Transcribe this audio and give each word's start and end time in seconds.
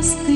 وسط 0.00 0.30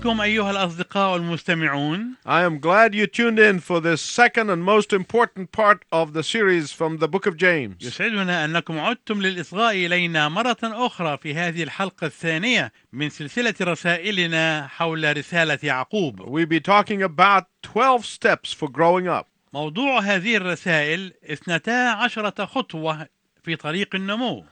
بكم 0.00 0.20
أيها 0.20 0.50
الأصدقاء 0.50 1.16
المستمعون 1.16 2.14
I 2.26 2.42
am 2.42 2.58
glad 2.58 2.94
you 2.94 3.06
tuned 3.06 3.38
in 3.38 3.60
for 3.60 3.80
this 3.80 4.00
second 4.00 4.50
and 4.50 4.62
most 4.64 4.92
important 4.92 5.52
part 5.52 5.84
of 5.92 6.12
the 6.12 6.22
series 6.22 6.72
from 6.72 6.98
the 6.98 7.08
book 7.08 7.26
of 7.26 7.36
James. 7.36 7.76
يسعدنا 7.80 8.44
أنكم 8.44 8.78
عدتم 8.78 9.22
للإصغاء 9.22 9.74
إلينا 9.74 10.28
مرة 10.28 10.56
أخرى 10.62 11.18
في 11.18 11.34
هذه 11.34 11.62
الحلقة 11.62 12.06
الثانية 12.06 12.72
من 12.92 13.10
سلسلة 13.10 13.54
رسائلنا 13.62 14.66
حول 14.66 15.16
رسالة 15.16 15.58
يعقوب 15.62 16.20
We'll 16.20 16.46
be 16.46 16.60
talking 16.60 17.02
about 17.02 17.44
12 17.62 18.04
steps 18.04 18.52
for 18.52 18.68
growing 18.68 19.08
up. 19.08 19.26
موضوع 19.52 20.00
هذه 20.00 20.36
الرسائل 20.36 21.12
اثنتا 21.30 21.90
عشرة 21.90 22.44
خطوة 22.44 23.08
في 23.44 23.56
طريق 23.56 23.94
النمو 23.94 24.44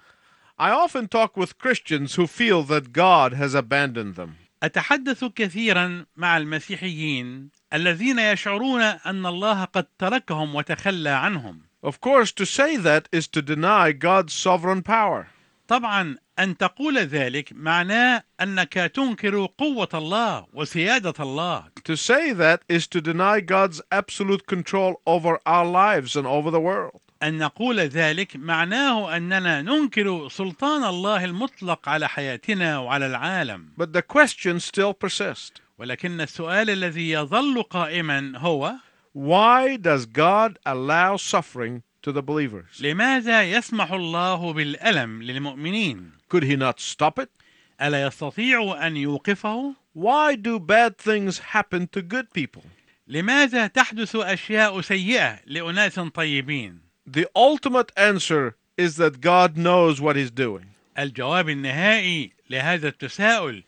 I 0.59 0.71
often 0.71 1.09
talk 1.09 1.37
with 1.37 1.59
Christians 1.59 2.15
who 2.15 2.27
feel 2.29 2.63
that 2.63 2.93
God 2.93 3.33
has 3.33 3.55
abandoned 3.55 4.15
them. 4.15 4.37
أتحدث 4.64 5.26
كثيرا 5.26 6.06
مع 6.16 6.38
المسيحيين 6.38 7.50
الذين 7.74 8.20
يشعرون 8.20 8.82
أن 8.82 9.26
الله 9.26 9.64
قد 9.64 9.86
تركهم 10.00 10.56
وتخلى 10.56 11.10
عنهم 11.10 11.62
Of 11.82 12.02
course, 12.02 12.34
to 12.34 12.46
say 12.46 12.76
that 12.76 13.08
is 13.12 13.28
to 13.28 13.42
deny 13.42 13.94
God's 13.94 14.34
sovereign 14.34 14.82
power. 14.84 15.28
طبعا 15.68 16.18
أن 16.40 16.58
تقول 16.58 16.98
ذلك 16.98 17.54
معناه 17.54 18.24
أنك 18.42 18.74
تنكر 18.74 19.46
قوة 19.58 19.90
الله 19.94 20.48
وسيادة 20.54 21.14
الله 21.20 21.64
To 21.86 21.96
say 21.96 22.34
that 22.34 22.64
is 22.68 22.88
to 22.88 23.00
deny 23.02 23.40
God's 23.40 23.82
absolute 23.92 24.46
control 24.46 25.02
over 25.06 25.40
our 25.46 25.66
lives 25.66 26.16
and 26.16 26.28
over 26.28 26.52
the 26.52 26.60
world. 26.60 27.02
أن 27.24 27.38
نقول 27.38 27.80
ذلك 27.80 28.36
معناه 28.36 29.18
أننا 29.18 29.62
ننكر 29.62 30.30
سلطان 30.30 30.84
الله 30.84 31.26
المطلق 31.26 31.90
على 31.90 32.10
حياتنا 32.10 32.80
وعلى 32.80 33.06
العالم 33.06 33.70
But 33.78 33.94
the 33.94 34.02
questions 34.02 34.64
still 34.66 34.94
persist. 34.94 35.62
ولكن 35.78 36.22
السؤال 36.22 36.70
الذي 36.70 37.10
يظل 37.12 37.64
قائما 37.64 38.38
هو 38.38 38.76
Why 39.16 39.76
does 39.78 40.06
God 40.06 40.60
allow 40.66 41.18
suffering 41.18 41.82
to 42.04 42.12
the 42.12 42.22
believers? 42.22 42.82
لماذا 42.82 43.44
يسمح 43.44 43.92
الله 43.92 44.54
بالألم 44.54 45.24
للمؤمنين؟ 45.24 46.12
Could 46.30 46.44
he 46.44 46.56
not 46.56 46.80
stop 46.80 47.20
it? 47.20 47.30
ألا 47.82 48.08
يستطيع 48.08 48.88
أن 48.88 48.98
يوقفه؟ 48.98 49.76
Why 49.96 50.36
do 50.36 50.60
bad 50.60 50.98
things 50.98 51.40
happen 51.40 51.88
to 51.88 52.02
good 52.02 52.32
people? 52.34 52.64
لماذا 53.08 53.68
تحدث 53.68 54.16
أشياء 54.16 54.82
سيئة 54.82 55.40
لأناس 55.46 56.00
طيبين؟ 56.00 56.89
The 57.09 57.29
ultimate 57.37 57.93
answer 57.97 58.57
is 58.77 58.97
that 58.97 59.21
God 59.21 59.57
knows 59.57 60.01
what 60.01 60.17
he's 60.17 60.31
doing. 60.31 60.75
الجواب 60.99 61.49
النهائي 61.49 62.33
لهذا 62.51 62.89
التساؤل 62.89 63.65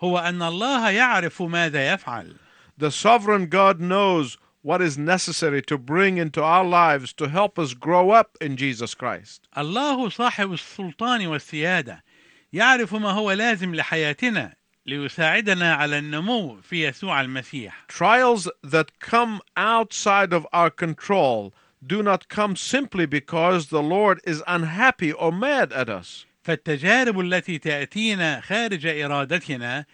هو 0.00 0.18
أن 0.18 0.42
الله 0.42 0.90
يعرف 0.90 1.42
ماذا 1.42 1.94
يفعل 1.94 2.36
The 2.78 2.90
sovereign 2.90 3.46
God 3.46 3.80
knows 3.80 4.38
what 4.62 4.80
is 4.82 4.98
necessary 4.98 5.62
to 5.62 5.78
bring 5.78 6.18
into 6.18 6.42
our 6.42 6.64
lives 6.64 7.12
to 7.14 7.28
help 7.28 7.58
us 7.58 7.74
grow 7.74 8.10
up 8.10 8.36
in 8.40 8.56
Jesus 8.56 8.94
Christ. 8.94 9.48
الله 9.56 10.08
صاحب 10.08 10.52
السلطان 10.52 11.26
والسيادة 11.26 12.04
يعرف 12.52 12.94
ما 12.94 13.10
هو 13.10 13.32
لازم 13.32 13.74
لحياتنا 13.74 14.54
ليساعدنا 14.86 15.74
على 15.74 15.98
النمو 15.98 16.60
في 16.62 16.88
يسوع 16.88 17.20
المسيح 17.20 17.86
Trials 17.88 18.48
that 18.62 18.98
come 19.00 19.40
outside 19.56 20.32
of 20.32 20.46
our 20.52 20.70
control 20.70 21.52
do 21.86 22.02
not 22.02 22.28
come 22.28 22.56
simply 22.56 23.06
because 23.06 23.68
the 23.68 23.82
Lord 23.82 24.20
is 24.24 24.42
unhappy 24.46 25.12
or 25.12 25.32
mad 25.32 25.72
at 25.72 25.88
us. 25.88 26.26
فالتجارب 26.44 27.20
التي 27.20 27.58
تأتينا 27.58 28.40
خارج 28.40 28.86
إرادتنا 28.86 29.84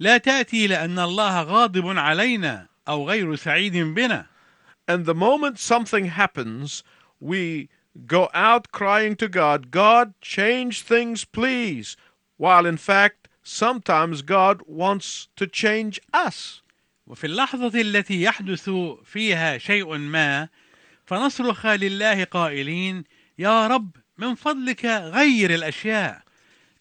لا 0.00 0.18
تأتي 0.18 0.66
لأن 0.66 0.98
الله 0.98 1.42
غاضب 1.42 1.98
علينا 1.98 2.66
أو 2.88 3.08
غير 3.08 3.36
سعيد 3.36 3.76
بنا 3.76 4.26
And 4.86 5.06
the 5.06 5.14
moment 5.14 5.58
something 5.58 6.06
happens, 6.06 6.84
we 7.18 7.70
go 8.06 8.28
out 8.34 8.70
crying 8.70 9.16
to 9.16 9.28
God, 9.28 9.70
God, 9.70 10.12
change 10.20 10.82
things, 10.82 11.24
please. 11.24 11.96
While 12.36 12.66
in 12.66 12.76
fact, 12.76 13.28
sometimes 13.42 14.20
God 14.22 14.62
wants 14.66 15.28
to 15.36 15.46
change 15.46 16.00
us. 16.12 16.60
وفي 17.06 17.24
اللحظة 17.26 17.80
التي 17.80 18.22
يحدث 18.22 18.70
فيها 19.04 19.58
شيء 19.58 19.98
ما 19.98 20.48
فنصرخ 21.09 21.65
لله 21.65 22.23
قائلين 22.23 23.03
يا 23.39 23.67
رب 23.67 23.91
من 24.17 24.35
فضلك 24.35 24.85
غير 24.85 25.53
الأشياء. 25.53 26.21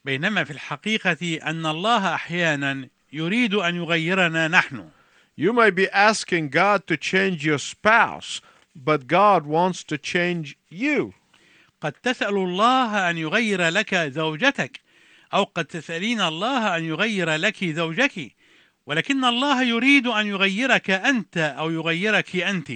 بينما 0.05 0.45
في 0.45 0.51
الحقيقة 0.51 1.37
أن 1.51 1.67
الله 1.67 2.15
أحيانا 2.15 2.89
يريد 3.13 3.55
أن 3.55 3.77
يغيرنا 3.77 4.49
نحن. 4.49 4.89
You 5.37 5.53
may 5.53 5.71
be 5.71 5.89
asking 5.89 6.51
God 6.51 6.87
to 6.87 6.97
change 6.97 7.47
your 7.47 7.59
spouse, 7.59 8.41
but 8.77 9.07
God 9.07 9.47
wants 9.47 9.83
to 9.85 9.97
change 9.97 10.57
you. 10.71 11.13
قد 11.81 11.93
تسأل 11.93 12.35
الله 12.35 13.11
أن 13.11 13.19
يغير 13.19 13.69
لك 13.69 13.95
زوجتك 13.95 14.81
أو 15.35 15.45
قد 15.45 15.65
تسألين 15.65 16.21
الله 16.21 16.77
أن 16.77 16.85
يغير 16.85 17.35
لك 17.35 17.65
زوجك 17.65 18.35
ولكن 18.87 19.25
الله 19.25 19.63
يريد 19.63 20.07
أن 20.07 20.27
يغيرك 20.27 20.91
أنت 20.91 21.39
أو 21.39 21.71
يغيرك 21.71 22.37
أنت. 22.37 22.73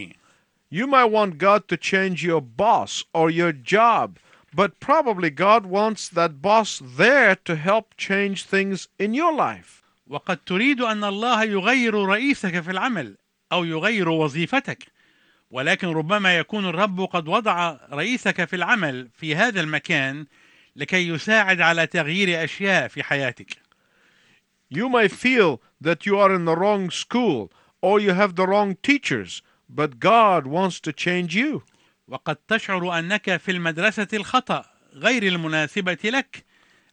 You 0.71 0.88
might 0.88 1.06
want 1.06 1.38
God 1.38 1.68
to 1.69 1.77
change 1.77 2.24
your 2.24 2.42
boss 2.42 3.06
or 3.13 3.30
your 3.30 3.51
job, 3.51 4.19
but 4.54 4.80
probably 4.80 5.30
God 5.30 5.65
wants 5.65 6.09
that 6.09 6.42
boss 6.42 6.81
there 6.83 7.36
to 7.45 7.56
help 7.56 7.95
change 7.98 8.44
things 8.44 8.88
in 9.00 9.13
your 9.13 9.33
life. 9.33 9.83
وقد 10.09 10.38
تريد 10.45 10.81
أن 10.81 11.04
الله 11.04 11.44
يغير 11.44 11.95
رئيسك 11.95 12.59
في 12.59 12.71
العمل 12.71 13.18
أو 13.51 13.63
يغير 13.63 14.09
وظيفتك 14.09 14.88
ولكن 15.51 15.88
ربما 15.88 16.38
يكون 16.38 16.65
الرب 16.65 17.01
قد 17.01 17.27
وضع 17.27 17.77
رئيسك 17.92 18.45
في 18.45 18.56
العمل 18.56 19.09
في 19.18 19.36
هذا 19.36 19.62
المكان 19.62 20.25
لكي 20.75 21.07
يساعد 21.07 21.62
على 21.62 21.88
تغيير 21.88 22.44
أشياء 22.44 22.88
في 22.88 23.04
حياتك 23.04 23.57
You 24.69 24.89
may 24.89 25.07
feel 25.07 25.62
that 25.80 26.06
you 26.06 26.18
are 26.19 26.33
in 26.33 26.44
the 26.45 26.56
wrong 26.56 26.89
school 26.89 27.51
or 27.81 28.00
you 28.01 28.12
have 28.12 28.36
the 28.36 28.45
wrong 28.45 28.75
teachers, 28.83 29.42
but 29.74 29.98
God 29.98 30.46
wants 30.46 30.80
to 30.80 30.92
change 30.92 31.34
you. 31.34 31.62
وقد 32.08 32.36
تشعر 32.36 32.98
أنك 32.98 33.36
في 33.36 33.50
المدرسة 33.50 34.08
الخطأ 34.12 34.64
غير 34.94 35.22
المناسبة 35.22 35.98
لك 36.04 36.44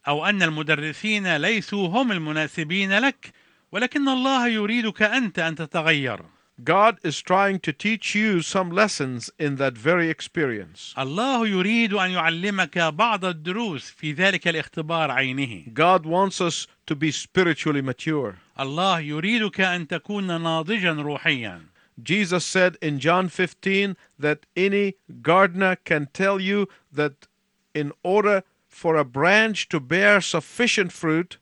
أو 0.08 0.26
أن 0.26 0.42
المدرسين 0.42 1.36
ليسوا 1.36 1.88
هم 1.88 2.12
المناسبين 2.12 2.98
لك 2.98 3.32
ولكن 3.72 4.08
الله 4.08 4.48
يريدك 4.48 5.02
أنت 5.02 5.38
أن 5.38 5.54
تتغير 5.54 6.20
God 6.62 6.98
is 7.02 7.22
trying 7.22 7.58
to 7.60 7.72
teach 7.72 8.14
you 8.14 8.42
some 8.42 8.70
lessons 8.70 9.30
in 9.38 9.56
that 9.56 9.78
very 9.78 10.10
experience. 10.10 10.94
الله 10.98 11.48
يريد 11.48 11.92
أن 11.94 12.10
يعلمك 12.10 12.78
بعض 12.78 13.24
الدروس 13.24 13.90
في 13.90 14.12
ذلك 14.12 14.48
الاختبار 14.48 15.10
عينه 15.10 15.64
God 15.74 16.04
wants 16.06 16.40
us 16.40 16.66
to 16.86 16.94
be 16.94 17.10
spiritually 17.10 17.82
mature. 17.82 18.34
الله 18.60 19.00
يريدك 19.00 19.60
أن 19.60 19.88
تكون 19.88 20.42
ناضجا 20.42 20.92
روحيا 20.92 21.69
Jesus 22.01 22.45
said 22.45 22.77
in 22.81 22.99
John 22.99 23.29
15 23.29 23.95
that 24.19 24.45
any 24.55 24.95
gardener 25.21 25.75
can 25.77 26.07
tell 26.13 26.39
you 26.39 26.67
that 26.91 27.27
in 27.73 27.91
order 28.03 28.43
for 28.67 28.97
a 28.97 29.05
branch 29.05 29.69
to 29.69 29.79
bear 29.79 30.19
sufficient 30.21 30.91
fruit, 30.91 31.37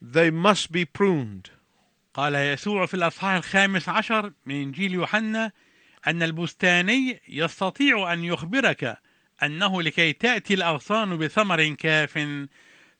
they 0.00 0.30
must 0.30 0.70
be 0.70 0.84
pruned. 0.84 1.50
قال 2.14 2.34
يسوع 2.34 2.86
في 2.86 2.94
الأصحاح 2.94 3.34
الخامس 3.34 3.88
عشر 3.88 4.32
من 4.46 4.54
إنجيل 4.54 4.92
يوحنا 4.92 5.52
أن 6.06 6.22
البستاني 6.22 7.20
يستطيع 7.28 8.12
أن 8.12 8.24
يخبرك 8.24 8.98
أنه 9.42 9.82
لكي 9.82 10.12
تأتي 10.12 10.54
الأغصان 10.54 11.16
بثمر 11.18 11.68
كاف 11.68 12.18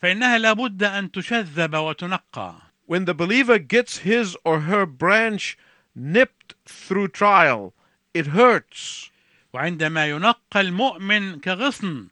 فإنها 0.01 0.39
لابد 0.39 0.83
أن 0.83 1.11
تشذب 1.11 1.75
وتنقى 1.75 2.55
When 2.87 3.05
the 3.05 3.15
believer 3.15 3.59
gets 3.59 3.99
his 3.99 4.37
or 4.45 4.61
her 4.61 4.87
branch 4.87 5.59
nipped 5.95 6.55
through 6.67 7.09
trial, 7.09 7.75
it 8.15 8.29
hurts. 8.29 9.11
وعندما 9.55 10.07
ينقى 10.07 10.61
المؤمن 10.61 11.41
كغصن 11.41 12.09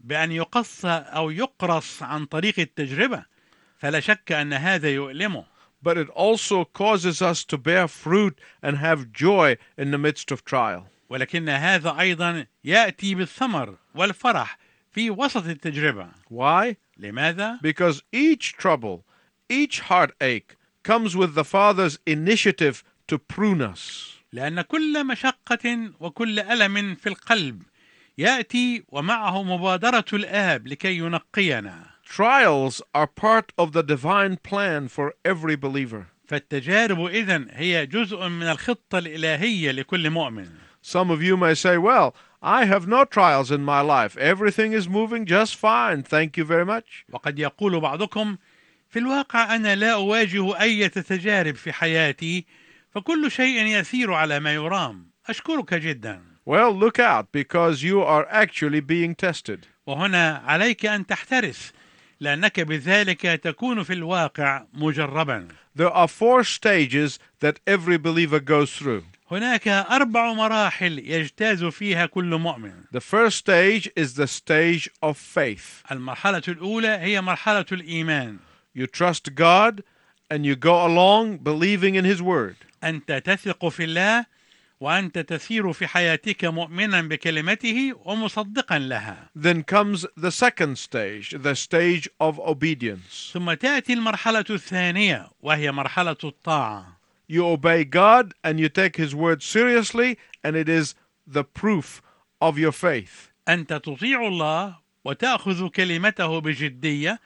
بأن 0.00 0.32
يقص 0.32 0.84
أو 0.84 1.30
يقرص 1.30 2.02
عن 2.02 2.26
طريق 2.26 2.58
التجربة 2.58 3.24
فلا 3.78 4.00
شك 4.00 4.32
أن 4.32 4.52
هذا 4.52 4.88
يؤلمه 4.88 5.44
But 5.80 5.96
it 5.96 6.08
also 6.08 6.64
causes 6.64 7.22
us 7.22 7.44
to 7.44 7.56
bear 7.56 7.86
fruit 7.86 8.40
and 8.62 8.78
have 8.78 9.12
joy 9.12 9.56
in 9.76 9.92
the 9.92 9.98
midst 9.98 10.32
of 10.32 10.44
trial. 10.44 10.88
ولكن 11.10 11.48
هذا 11.48 12.00
أيضا 12.00 12.46
يأتي 12.64 13.14
بالثمر 13.14 13.76
والفرح 13.94 14.58
في 14.92 15.10
وسط 15.10 15.46
التجربة 15.46 16.08
Why? 16.30 16.76
لماذا؟ 16.98 17.60
Because 17.62 18.02
each 18.12 18.54
trouble, 18.54 19.04
each 19.48 19.80
heartache 19.80 20.56
comes 20.82 21.16
with 21.16 21.34
the 21.34 21.44
Father's 21.44 21.98
initiative 22.06 22.82
to 23.07 23.17
prune 23.17 23.61
us. 23.61 24.09
لأن 24.33 24.61
كل 24.61 25.07
مشقة 25.07 25.91
وكل 25.99 26.39
ألم 26.39 26.95
في 26.95 27.09
القلب 27.09 27.63
يأتي 28.17 28.83
ومعه 28.89 29.43
مبادرة 29.43 30.05
الآب 30.13 30.67
لكي 30.67 30.97
ينقينا 30.97 31.83
Trials 32.05 32.81
are 32.93 33.07
part 33.07 33.51
of 33.57 33.71
the 33.71 33.81
divine 33.83 34.37
plan 34.37 34.87
for 34.87 35.13
every 35.25 35.55
believer. 35.55 36.05
فالتجارب 36.27 37.05
إذن 37.05 37.47
هي 37.51 37.85
جزء 37.85 38.27
من 38.27 38.43
الخطة 38.49 38.97
الإلهية 38.97 39.71
لكل 39.71 40.09
مؤمن 40.09 40.49
Some 40.81 41.09
of 41.11 41.23
you 41.23 41.37
may 41.37 41.53
say, 41.53 41.77
Well, 41.77 42.13
I 42.41 42.65
have 42.65 42.87
no 42.87 43.05
trials 43.05 43.51
in 43.51 43.63
my 43.63 43.79
life. 43.79 44.17
Everything 44.17 44.73
is 44.73 44.89
moving 44.89 45.25
just 45.25 45.55
fine. 45.55 46.03
Thank 46.03 46.37
you 46.37 46.43
very 46.43 46.65
much. 46.65 47.05
وقد 47.09 47.39
يقول 47.39 47.79
بعضكم 47.79 48.37
في 48.89 48.99
الواقع 48.99 49.55
أنا 49.55 49.75
لا 49.75 49.93
أواجه 49.93 50.61
أي 50.61 50.89
تجارب 50.89 51.55
في 51.55 51.73
حياتي 51.73 52.45
فكل 52.95 53.31
شيء 53.31 53.65
يسير 53.65 54.13
على 54.13 54.39
ما 54.39 54.53
يرام 54.53 55.05
أشكرك 55.29 55.73
جدا 55.73 56.21
Well, 56.45 56.71
look 56.73 56.99
out 56.99 57.31
because 57.31 57.83
you 57.83 58.01
are 58.01 58.27
actually 58.29 58.81
being 58.81 59.15
tested. 59.15 59.65
وهنا 59.87 60.41
عليك 60.45 60.85
أن 60.85 61.05
تحترس 61.07 61.73
لأنك 62.19 62.59
بذلك 62.59 63.21
تكون 63.21 63.83
في 63.83 63.93
الواقع 63.93 64.65
مجربا 64.73 65.47
There 65.75 65.89
are 65.91 66.07
four 66.07 66.43
stages 66.43 67.19
that 67.39 67.59
every 67.67 67.97
believer 67.97 68.39
goes 68.39 68.71
through. 68.75 69.03
هناك 69.31 69.67
أربع 69.67 70.33
مراحل 70.33 70.99
يجتاز 70.99 71.63
فيها 71.63 72.05
كل 72.05 72.35
مؤمن 72.37 72.73
The 72.91 72.99
first 73.01 73.37
stage 73.37 73.89
is 73.95 74.13
the 74.15 74.27
stage 74.27 74.89
of 75.01 75.17
faith. 75.17 75.83
المرحلة 75.91 76.41
الأولى 76.47 76.87
هي 76.87 77.21
مرحلة 77.21 77.65
الإيمان 77.71 78.37
You 78.75 78.85
trust 78.87 79.35
God 79.35 79.83
and 80.29 80.45
you 80.45 80.55
go 80.55 80.85
along 80.85 81.37
believing 81.37 81.95
in 81.95 82.05
His 82.05 82.21
Word. 82.21 82.55
أنت 82.83 83.11
تثق 83.11 83.67
في 83.69 83.83
الله 83.83 84.25
وأنت 84.79 85.19
تسير 85.19 85.73
في 85.73 85.87
حياتك 85.87 86.45
مؤمنا 86.45 87.01
بكلمته 87.01 87.93
ومصدقا 88.05 88.79
لها 88.79 89.29
Then 89.35 89.63
comes 89.63 90.05
the 90.17 90.31
second 90.31 90.77
stage, 90.77 91.35
the 91.41 91.55
stage 91.55 92.09
of 92.19 92.39
obedience. 92.39 93.31
ثم 93.33 93.53
تأتي 93.53 93.93
المرحلة 93.93 94.45
الثانية 94.49 95.29
وهي 95.41 95.71
مرحلة 95.71 96.17
الطاعة 96.23 97.03
You 97.29 97.45
obey 97.45 97.85
God 97.85 98.33
and 98.43 98.59
you 98.59 98.67
take 98.69 98.97
His 98.97 99.15
Word 99.15 99.41
seriously, 99.41 100.17
and 100.43 100.55
it 100.57 100.67
is 100.67 100.93
the 101.25 101.43
proof 101.43 102.01
of 102.41 102.57
your 102.59 102.73
faith. 102.73 103.31
أنت 103.47 103.73
تطيع 103.73 104.27
الله 104.27 104.75
وتأخذ 105.05 105.67
كلمته 105.69 106.39
بجدية 106.39 107.19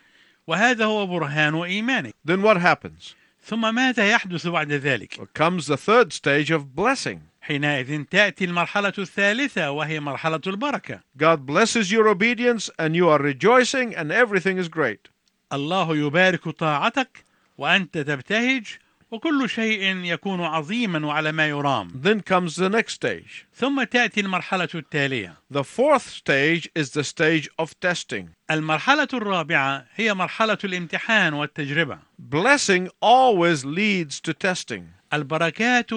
وهذا 0.48 0.86
هو 0.86 1.08
برهان 1.08 1.56
إيمانك 1.56 2.14
Then 2.26 2.42
what 2.42 2.58
happens? 2.58 3.16
ثم 3.48 3.76
ماذا 3.76 4.10
يحدث 4.10 4.48
بعد 4.48 4.72
ذلك؟ 4.72 5.30
Comes 5.34 5.68
the 5.68 5.78
third 5.78 6.12
stage 6.12 6.52
of 6.52 6.76
blessing. 6.76 7.20
حينئذ 7.42 8.04
تأتي 8.04 8.46
المرحلة 8.46 8.94
الثالثة 8.98 9.72
وهي 9.72 10.00
مرحلة 10.00 10.42
البركة 10.48 11.00
God 11.18 11.46
blesses 11.46 11.92
your 11.92 12.08
obedience 12.10 12.70
and 12.78 12.96
you 12.96 13.08
are 13.08 13.20
rejoicing 13.20 13.96
and 13.96 14.12
everything 14.12 14.58
is 14.58 14.68
great. 14.68 15.10
الله 15.54 15.96
يبارك 15.96 16.50
طاعتك 16.50 17.24
وأنت 17.58 17.98
تبتهج 17.98 18.78
وكل 19.12 19.50
شيء 19.50 19.98
يكون 20.04 20.42
عظيما 20.42 21.06
وعلى 21.06 21.32
ما 21.32 21.48
يرام 21.48 21.92
Then 22.04 22.22
comes 22.22 22.56
the 22.56 22.70
next 22.70 22.94
stage. 22.94 23.46
ثم 23.56 23.84
تأتي 23.84 24.20
المرحلة 24.22 24.68
التالية 24.76 25.34
The 25.54 25.64
fourth 25.64 26.10
stage 26.10 26.68
is 26.76 26.92
the 26.92 27.04
stage 27.04 27.50
of 27.60 27.80
testing. 27.80 28.26
المرحلة 28.52 29.08
الرابعة 29.14 29.86
هي 29.96 30.14
مرحلة 30.14 30.58
الامتحان 30.64 31.34
والتجربة 31.34 32.00
Blessing 32.20 32.90
always 33.02 33.66
leads 33.66 34.20
to 34.22 34.34
testing. 34.34 34.84
البركات 35.14 35.90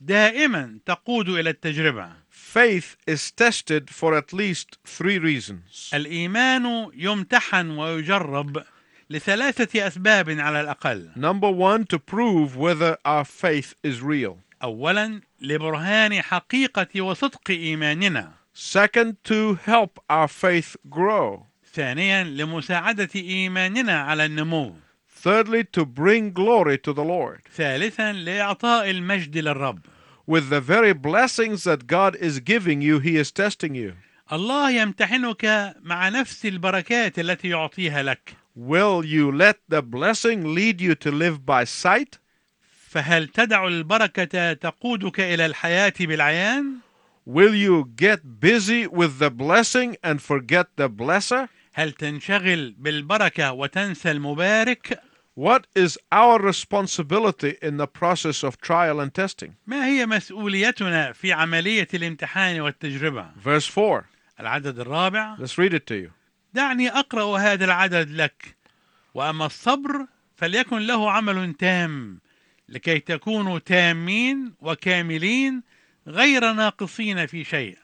دائما 0.00 0.78
تقود 0.86 1.28
إلى 1.28 1.50
التجربة 1.50 2.08
Faith 2.54 2.96
is 3.06 3.32
tested 3.32 3.90
for 3.90 4.14
at 4.16 4.32
least 4.32 4.78
three 4.86 5.18
reasons. 5.18 5.90
الإيمان 5.94 6.90
يمتحن 6.94 7.70
ويجرب 7.70 8.64
لثلاثة 9.10 9.86
أسباب 9.86 10.30
على 10.30 10.60
الأقل 10.60 11.10
Number 11.16 11.50
one, 11.50 11.84
to 11.84 11.98
prove 11.98 12.56
whether 12.56 12.96
our 13.04 13.24
faith 13.24 13.74
is 13.82 14.00
real. 14.02 14.38
أولا 14.62 15.20
لبرهان 15.40 16.22
حقيقة 16.22 17.00
وصدق 17.00 17.50
إيماننا 17.50 18.32
Second, 18.54 19.16
to 19.24 19.54
help 19.66 19.98
our 20.08 20.28
faith 20.28 20.76
grow. 20.90 21.46
ثانيا 21.74 22.24
لمساعدة 22.24 23.08
إيماننا 23.14 24.00
على 24.00 24.24
النمو 24.24 24.74
Thirdly, 25.24 25.64
to 25.64 25.84
bring 25.86 26.32
glory 26.32 26.78
to 26.78 26.92
the 26.92 27.04
Lord. 27.04 27.40
ثالثا 27.56 28.12
لإعطاء 28.12 28.90
المجد 28.90 29.38
للرب 29.38 29.78
With 30.26 30.48
the 30.48 30.60
very 30.60 30.94
blessings 30.94 31.64
that 31.64 31.86
God 31.86 32.16
is 32.16 32.40
giving 32.40 32.80
you, 32.80 32.98
He 32.98 33.16
is 33.16 33.30
testing 33.32 33.74
you. 33.74 33.92
الله 34.32 34.70
يمتحنك 34.70 35.74
مع 35.82 36.08
نفس 36.08 36.46
البركات 36.46 37.18
التي 37.18 37.48
يعطيها 37.48 38.02
لك 38.02 38.36
Will 38.55 39.05
you 39.05 39.31
let 39.31 39.57
the 39.69 39.81
blessing 39.81 40.53
lead 40.53 40.81
you 40.81 40.95
to 40.95 41.11
live 41.11 41.45
by 41.45 41.63
sight? 41.63 42.19
فهل 42.89 43.27
تدع 43.27 43.67
البركة 43.67 44.53
تقودك 44.53 45.19
إلى 45.19 45.45
الحياة 45.45 45.93
بالعيان؟ 45.99 46.79
Will 47.27 47.53
you 47.53 47.85
get 47.95 48.39
busy 48.39 48.87
with 48.87 49.19
the 49.19 49.29
blessing 49.29 49.95
and 50.03 50.21
forget 50.21 50.67
the 50.77 50.89
blesser? 50.89 51.47
هل 51.73 51.91
تنشغل 51.91 52.75
بالبركة 52.77 53.51
وتنسى 53.51 54.11
المبارك؟ 54.11 54.99
What 55.35 55.67
is 55.75 55.97
our 56.11 56.37
responsibility 56.41 57.55
in 57.61 57.77
the 57.77 57.87
process 57.87 58.43
of 58.43 58.59
trial 58.59 58.99
and 58.99 59.13
testing? 59.13 59.55
ما 59.67 59.85
هي 59.85 60.05
مسؤوليتنا 60.05 61.11
في 61.13 61.33
عملية 61.33 61.87
الامتحان 61.93 62.61
والتجربة؟ 62.61 63.25
Verse 63.45 63.67
4. 63.77 64.05
العدد 64.39 64.79
الرابع 64.79 65.35
Let's 65.37 65.57
read 65.57 65.73
it 65.73 65.85
to 65.87 65.95
you. 65.95 66.11
دعني 66.54 66.88
أقرأ 66.88 67.38
هذا 67.38 67.64
العدد 67.64 68.10
لك 68.10 68.56
وأما 69.14 69.46
الصبر 69.46 70.06
فليكن 70.36 70.78
له 70.78 71.10
عمل 71.10 71.54
تام 71.54 72.20
لكي 72.68 72.98
تكونوا 72.98 73.58
تامين 73.58 74.54
وكاملين 74.60 75.62
غير 76.06 76.52
ناقصين 76.52 77.26
في 77.26 77.44
شيء 77.44 77.78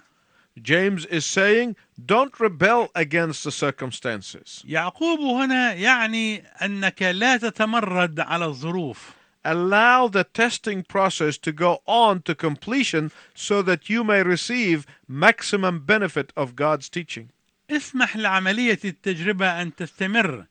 James 0.62 1.06
is 1.06 1.24
saying, 1.24 1.76
don't 2.04 2.38
rebel 2.38 2.90
against 2.94 3.44
the 3.44 3.52
circumstances. 3.52 4.62
يعقوب 4.64 5.20
هنا 5.20 5.72
يعني 5.72 6.44
أنك 6.62 7.02
لا 7.02 7.36
تتمرد 7.36 8.20
على 8.20 8.44
الظروف 8.44 9.14
Allow 9.44 10.08
the 10.08 10.24
testing 10.24 10.82
process 10.82 11.38
to 11.38 11.50
go 11.50 11.80
on 11.86 12.20
to 12.22 12.34
completion 12.34 13.10
so 13.34 13.62
that 13.62 13.88
you 13.88 14.04
may 14.04 14.22
receive 14.22 14.86
maximum 15.08 15.80
benefit 15.86 16.30
of 16.36 16.54
God's 16.54 16.90
teaching. 16.90 17.30
اسمح 17.70 18.16
لعملية 18.16 18.78
التجربة 18.84 19.62
أن 19.62 19.74
تستمر 19.74 20.44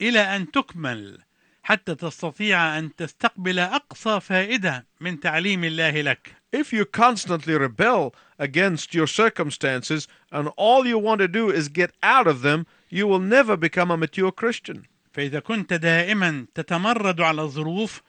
إلى 0.00 0.20
أن 0.20 0.50
تكمل 0.50 1.18
حتى 1.62 1.94
تستطيع 1.94 2.78
أن 2.78 2.96
تستقبل 2.96 3.58
أقصى 3.58 4.20
فائدة 4.20 4.86
من 5.00 5.20
تعليم 5.20 5.64
الله 5.64 6.00
لك 6.02 6.34
If 6.52 6.72
you 6.72 6.84
constantly 6.84 7.54
rebel 7.54 8.14
against 8.38 8.94
your 8.94 9.06
circumstances 9.06 10.08
and 10.32 10.48
all 10.56 10.86
you 10.86 10.98
want 10.98 11.20
to 11.20 11.28
do 11.28 11.50
is 11.50 11.68
get 11.68 11.90
out 12.02 12.26
of 12.26 12.42
them, 12.42 12.66
you 12.88 13.06
will 13.06 13.18
never 13.18 13.56
become 13.56 13.90
a 13.90 13.96
mature 13.96 14.32
Christian. 14.32 14.86
فإذا 15.12 15.40
كنت 15.40 15.72
دائما 15.72 16.46
تتمرد 16.54 17.20
على 17.20 17.42
الظروف 17.42 18.02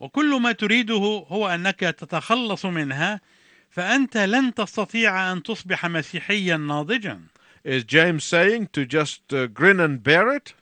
وكل 0.00 0.40
ما 0.40 0.52
تريده 0.52 1.24
هو 1.28 1.48
أنك 1.48 1.80
تتخلص 1.80 2.66
منها 2.66 3.20
فأنت 3.70 4.16
لن 4.16 4.54
تستطيع 4.54 5.32
أن 5.32 5.42
تصبح 5.42 5.86
مسيحيا 5.86 6.56
ناضجا 6.56 7.20
Is 7.63 7.83
James 7.83 8.23
saying 8.23 8.69
to 8.73 8.85
just 8.85 9.33
uh, 9.33 9.47
grin 9.47 9.79
and 9.79 10.03
bear 10.03 10.29
it? 10.35 10.53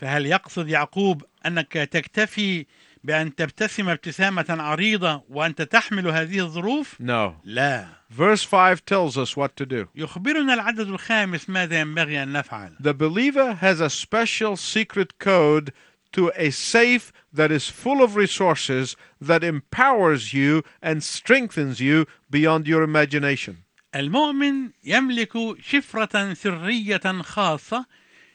فهل 0.00 0.26
يقصد 0.26 0.68
يعقوب 0.68 1.24
أنك 1.46 1.72
تكتفي 1.72 2.66
بأن 3.04 3.34
تبتسم 3.34 3.88
ابتسامة 3.88 4.46
عريضة 4.48 5.22
وأنت 5.28 5.62
تحمل 5.62 6.08
هذه 6.08 6.40
الظروف؟ 6.40 6.96
No. 7.00 7.34
لا 7.44 7.86
Verse 8.10 8.42
5 8.42 8.84
tells 8.84 9.16
us 9.16 9.36
what 9.36 9.56
to 9.56 9.66
do. 9.66 9.88
يخبرنا 9.94 10.54
العدد 10.54 10.88
الخامس 10.88 11.50
ماذا 11.50 11.80
ينبغي 11.80 12.22
أن 12.22 12.32
نفعل 12.32 12.76
The 12.80 12.94
believer 12.94 13.54
has 13.54 13.80
a 13.80 13.90
special 13.90 14.56
secret 14.56 15.18
code 15.18 15.72
to 16.12 16.30
a 16.36 16.50
safe 16.50 17.12
that 17.32 17.50
is 17.50 17.68
full 17.68 18.02
of 18.02 18.16
resources 18.16 18.96
that 19.20 19.42
empowers 19.42 20.34
you 20.34 20.62
and 20.82 21.02
strengthens 21.02 21.80
you 21.80 22.06
beyond 22.30 22.66
your 22.66 22.82
imagination. 22.82 23.64
المؤمن 23.97 24.69
يملك 24.83 25.33
شفرة 25.61 26.33
سرية 26.33 27.21
خاصة 27.21 27.85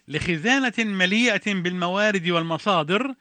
لخزانة 0.09 0.73
مليئة 0.79 1.55
بالموارد 1.55 2.29
والمصادر 2.29 3.15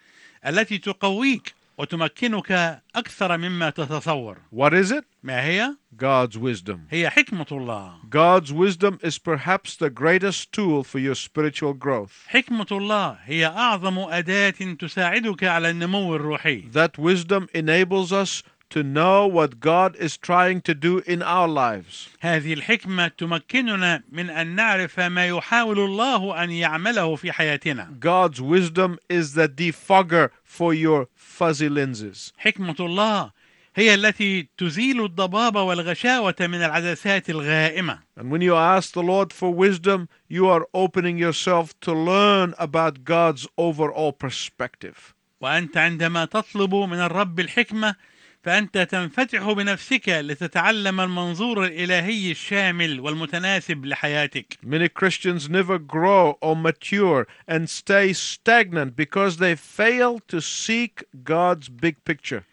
التي 0.48 0.78
تقويك 0.78 1.54
وتمكنك 1.78 2.82
أكثر 2.96 3.38
مما 3.38 3.70
تتصور 3.70 4.38
What 4.56 4.74
is 4.74 4.92
it? 4.92 5.04
ما 5.24 5.44
هي؟ 5.46 5.76
God's 5.98 6.38
wisdom. 6.38 6.78
هي 6.92 7.10
حكمة 7.10 7.46
الله 7.52 7.94
God's 8.10 8.52
wisdom 8.52 8.98
is 9.04 9.18
perhaps 9.20 9.76
the 9.76 9.90
greatest 9.90 10.52
tool 10.52 10.84
for 10.84 11.00
your 11.00 11.16
spiritual 11.16 11.74
growth. 11.74 12.28
حكمة 12.28 12.68
الله 12.72 13.18
هي 13.24 13.46
أعظم 13.46 14.00
أداة 14.00 14.74
تساعدك 14.80 15.44
على 15.44 15.70
النمو 15.70 16.16
الروحي 16.16 16.64
That 16.74 16.98
wisdom 16.98 17.48
enables 17.56 18.12
us 18.12 18.44
to 18.71 18.83
know 18.83 19.27
what 19.27 19.61
God 19.61 19.97
is 19.97 20.17
trying 20.17 20.61
to 20.63 20.75
do 20.75 20.99
in 21.07 21.23
our 21.23 21.49
lives. 21.49 22.09
هذه 22.21 22.53
الحكمة 22.53 23.09
تمكننا 23.09 24.03
من 24.13 24.31
أن 24.31 24.55
نعرف 24.55 25.01
ما 25.01 25.27
يحاول 25.27 25.79
الله 25.79 26.45
أن 26.45 26.51
يعمله 26.51 27.17
في 27.17 27.33
حياتنا 27.33 28.01
God's 28.01 28.41
wisdom 28.41 28.99
is 29.09 29.35
the 29.35 29.49
defogger 29.49 30.31
for 30.43 30.75
your 30.75 31.09
fuzzy 31.15 31.69
lenses. 31.69 32.33
حكمة 32.39 32.77
الله 32.81 33.31
هي 33.77 33.95
التي 33.95 34.49
تزيل 34.59 35.05
الضباب 35.05 35.57
والغشاوة 35.57 36.35
من 36.41 36.63
العدسات 36.63 37.31
الغائمة 37.31 37.99
And 38.17 38.31
when 38.31 38.41
you 38.41 38.57
ask 38.57 38.93
the 38.93 39.03
Lord 39.03 39.33
for 39.33 39.53
wisdom, 39.55 40.09
you 40.29 40.49
are 40.49 40.67
opening 40.75 41.19
yourself 41.19 41.79
to 41.81 41.93
learn 41.93 42.55
about 42.59 43.05
God's 43.05 43.47
overall 43.59 44.13
perspective. 44.13 45.15
وأنت 45.41 45.77
عندما 45.77 46.25
تطلب 46.25 46.75
من 46.75 46.99
الرب 46.99 47.41
الحكمة 47.41 47.95
فأنت 48.44 48.78
تنفتح 48.78 49.52
بنفسك 49.52 50.10
لتتعلم 50.10 51.02
المنظور 51.02 51.66
الإلهي 51.66 52.32
الشامل 52.32 53.00
والمتناسب 53.00 53.86
لحياتك 53.86 54.58
Many 54.64 54.90
Christians 54.90 55.50
never 55.50 55.78
grow 55.78 56.38
or 56.42 56.56
mature 56.56 57.28
and 57.48 57.70
stay 57.70 58.14
stagnant 58.14 58.96
because 58.96 59.38
they 59.38 59.56
fail 59.56 60.20
to 60.28 60.42
seek 60.42 61.04
God's 61.24 61.70
big 61.70 62.04
picture. 62.04 62.44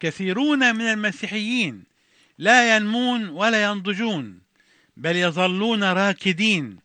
كثيرون 0.00 0.76
من 0.76 0.80
المسيحيين 0.80 1.84
لا 2.38 2.76
ينمون 2.76 3.28
ولا 3.28 3.62
ينضجون 3.62 4.38
بل 4.96 5.16
يظلون 5.16 5.84
راكدين 5.84 6.78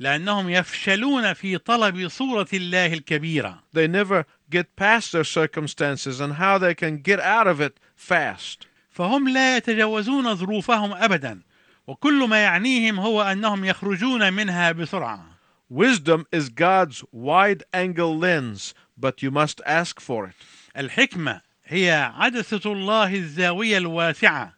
لأنهم 0.00 0.48
يفشلون 0.48 1.32
في 1.32 1.58
طلب 1.58 2.08
صورة 2.08 2.48
الله 2.52 2.92
الكبيرة 2.92 3.58
They 3.74 3.86
never 3.86 4.24
get 4.50 4.76
past 4.76 5.12
their 5.12 5.24
circumstances 5.24 6.20
and 6.20 6.34
how 6.34 6.58
they 6.58 6.74
can 6.74 6.98
get 6.98 7.20
out 7.20 7.46
of 7.46 7.60
it 7.60 7.78
fast. 7.98 8.66
فهم 8.90 9.28
لا 9.28 9.56
يتجاوزون 9.56 10.34
ظروفهم 10.34 10.92
أبدا 10.92 11.42
وكل 11.86 12.28
ما 12.28 12.42
يعنيهم 12.42 13.00
هو 13.00 13.22
أنهم 13.22 13.64
يخرجون 13.64 14.32
منها 14.32 14.72
بسرعة 14.72 15.38
Wisdom 15.70 16.24
is 16.32 16.48
God's 16.48 17.04
wide 17.12 17.62
angle 17.74 18.16
lens, 18.16 18.72
but 18.96 19.22
you 19.22 19.30
must 19.30 19.60
ask 19.66 20.00
for 20.00 20.26
it. 20.26 20.34
الحكمة 20.76 21.40
هي 21.64 22.12
عدسة 22.16 22.72
الله 22.72 23.14
الزاوية 23.14 23.78
الواسعة 23.78 24.54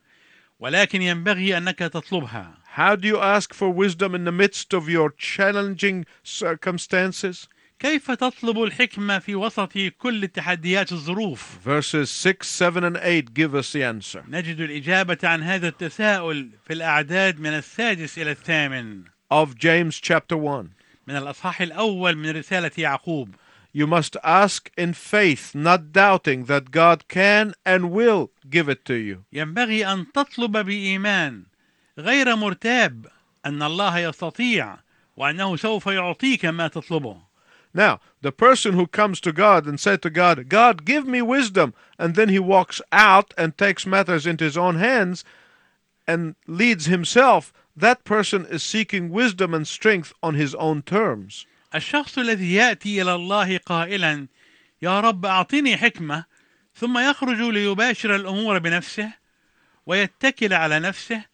ولكن 0.59 1.03
ينبغي 1.03 1.57
أنك 1.57 1.79
تطلبها 1.79 2.55
How 2.77 2.95
do 2.95 3.09
you 3.09 3.19
ask 3.19 3.53
for 3.53 3.69
wisdom 3.71 4.15
in 4.15 4.25
the 4.25 4.33
midst 4.33 4.73
of 4.73 4.89
your 4.89 5.11
challenging 5.11 6.07
circumstances? 6.23 7.49
كيف 7.81 8.11
تطلب 8.11 8.63
الحكمة 8.63 9.19
في 9.19 9.35
وسط 9.35 9.73
كل 9.99 10.29
تحديات 10.29 10.93
الظروف 10.93 11.59
Verses 11.65 12.11
6, 12.11 12.47
7, 12.47 12.85
and 12.85 12.97
8 12.97 13.35
give 13.35 13.55
us 13.55 13.73
the 13.73 13.83
answer. 13.83 14.23
نجد 14.29 14.61
الإجابة 14.61 15.19
عن 15.23 15.43
هذا 15.43 15.69
التساؤل 15.69 16.51
في 16.67 16.73
الأعداد 16.73 17.41
من 17.41 17.51
السادس 17.51 18.19
إلى 18.19 18.31
الثامن 18.31 19.05
Of 19.33 19.55
James 19.59 20.01
chapter 20.01 20.37
1. 20.37 20.69
من 21.07 21.17
الأصحاح 21.17 21.61
الأول 21.61 22.17
من 22.17 22.31
رسالة 22.31 22.71
يعقوب 22.79 23.35
You 23.73 23.87
must 23.87 24.17
ask 24.25 24.69
in 24.77 24.93
faith, 24.93 25.55
not 25.55 25.93
doubting 25.93 26.47
that 26.47 26.73
God 26.73 27.07
can 27.09 27.55
and 27.65 27.93
will 27.93 28.31
give 28.51 28.69
it 28.69 28.85
to 28.85 28.95
you. 28.95 29.23
ينبغي 29.33 29.87
أن 29.93 30.07
تطلب 30.13 30.57
بإيمان 30.57 31.45
غير 31.99 32.37
مرتاب 32.37 33.07
أن 33.47 33.63
الله 33.63 33.99
يستطيع 33.99 34.77
وأنه 35.17 35.57
سوف 35.57 35.87
يعطيك 35.87 36.45
ما 36.45 36.69
تطلبه 36.69 37.30
Now, 37.74 38.00
the 38.22 38.32
person 38.32 38.74
who 38.74 38.88
comes 38.88 39.20
to 39.22 39.34
God 39.34 39.66
and 39.66 39.80
said 39.80 40.02
to 40.02 40.10
God, 40.10 40.48
God, 40.48 40.86
give 40.86 41.06
me 41.06 41.22
wisdom, 41.22 41.74
and 42.00 42.16
then 42.16 42.30
he 42.30 42.40
walks 42.40 42.82
out 42.92 43.34
and 43.38 43.58
takes 43.58 43.86
matters 43.86 44.26
into 44.26 44.46
his 44.46 44.58
own 44.58 44.76
hands 44.76 45.26
and 46.08 46.36
leads 46.48 46.86
himself, 46.86 47.52
that 47.76 48.06
person 48.06 48.46
is 48.46 48.64
seeking 48.64 49.10
wisdom 49.10 49.54
and 49.54 49.68
strength 49.68 50.14
on 50.24 50.36
his 50.36 50.56
own 50.56 50.82
terms. 50.84 51.46
الشخص 51.76 52.18
الذي 52.18 52.54
يأتي 52.54 53.02
إلى 53.02 53.16
الله 53.16 53.58
قائلا 53.58 54.28
يا 54.82 55.00
رب 55.00 55.26
أعطني 55.26 55.78
حكمة 55.78 56.26
ثم 56.76 56.98
يخرج 56.98 57.42
ليباشر 57.42 58.16
الأمور 58.16 58.60
بنفسه 58.60 59.14
ويتكل 59.86 60.54
على 60.54 60.80
نفسه 60.80 61.26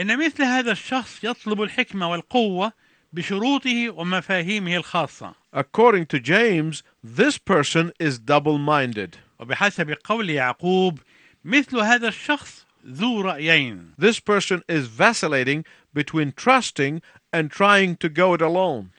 إن 0.00 0.26
مثل 0.26 0.42
هذا 0.42 0.72
الشخص 0.72 1.24
يطلب 1.24 1.62
الحكمة 1.62 2.10
والقوة 2.10 2.72
بشروطه 3.13 3.89
ومفاهيمه 3.89 4.75
الخاصة. 4.75 5.33
According 5.53 6.05
to 6.05 6.19
James, 6.19 6.83
this 7.03 7.37
person 7.37 7.91
is 7.99 8.17
double 8.19 8.57
minded. 8.57 9.17
وبحسب 9.39 9.95
قول 10.03 10.29
يعقوب 10.29 10.99
مثل 11.45 11.79
هذا 11.79 12.07
الشخص 12.07 12.65
ذو 12.87 13.21
رأيين. 13.21 13.93
This 13.97 14.19
person 14.19 14.63
is 14.69 14.87
vacillating 14.87 15.65
between 15.93 16.31
trusting 16.31 17.01
and 17.33 17.51
trying 17.51 17.95
to 17.97 18.09
go 18.09 18.33
it 18.33 18.41
alone. 18.41 18.91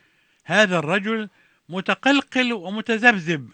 هذا 0.44 0.78
الرجل 0.78 1.28
متقلقل 1.68 2.52
ومتذبذب 2.52 3.50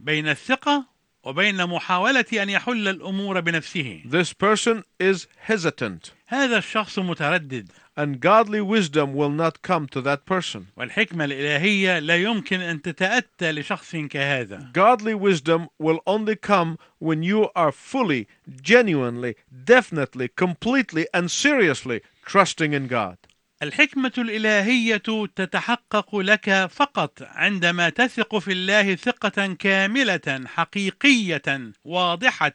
بين 0.00 0.28
الثقة 0.28 0.84
وبين 1.24 1.66
محاولة 1.66 2.24
أن 2.32 2.50
يحل 2.50 2.88
الأمور 2.88 3.40
بنفسه. 3.40 4.02
This 4.06 4.32
person 4.32 4.84
is 4.98 5.26
hesitant, 5.46 6.12
هذا 6.28 6.58
الشخص 6.58 6.98
متردد. 6.98 7.70
and 7.97 8.19
godly 8.19 8.61
wisdom 8.61 9.13
will 9.13 9.29
not 9.29 9.61
come 9.61 9.87
to 9.87 10.01
that 10.01 10.25
person. 10.25 10.67
والحكمة 10.77 11.25
الإلهية 11.25 11.99
لا 11.99 12.15
يمكن 12.15 12.61
أن 12.61 12.81
تتأتى 12.81 13.51
لشخص 13.51 13.95
كهذا 13.95 14.71
Godly 14.73 15.13
wisdom 15.13 15.67
will 15.79 15.99
only 16.07 16.35
come 16.35 16.77
when 16.99 17.23
you 17.23 17.49
are 17.55 17.71
fully, 17.71 18.27
genuinely, 18.61 19.35
definitely, 19.65 20.27
completely, 20.27 21.07
and 21.13 21.29
seriously 21.29 22.01
trusting 22.25 22.73
in 22.73 22.87
God. 22.87 23.17
الحكمة 23.63 24.11
الإلهية 24.17 25.25
تتحقق 25.35 26.15
لك 26.15 26.65
فقط 26.65 27.21
عندما 27.21 27.89
تثق 27.89 28.37
في 28.37 28.51
الله 28.51 28.95
ثقة 28.95 29.53
كاملة 29.53 30.43
حقيقية 30.45 31.71
واضحة 31.85 32.53